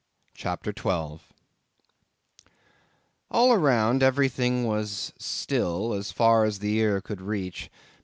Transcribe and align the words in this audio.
."'CHAPTER 0.33 0.73
12 0.73 1.31
'All 3.29 3.53
around 3.53 4.01
everything 4.01 4.63
was 4.65 5.13
still 5.19 5.93
as 5.93 6.11
far 6.11 6.43
as 6.43 6.57
the 6.57 6.73
ear 6.79 7.01
could 7.01 7.21
reach. 7.21 7.69